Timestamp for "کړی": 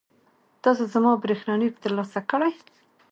2.29-2.51